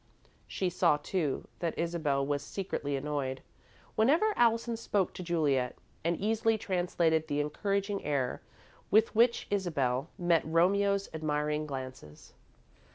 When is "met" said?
10.17-10.41